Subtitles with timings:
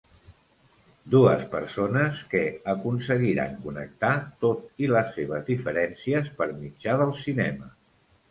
[1.15, 2.39] Dues persones que
[2.73, 4.11] aconseguiran connectar,
[4.45, 7.71] tot i les seves diferències, per mitjà del cinema.